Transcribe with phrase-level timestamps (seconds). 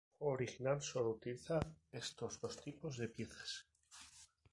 [0.03, 1.59] El juego original solo utiliza
[1.91, 3.67] estos dos tipos de piezas.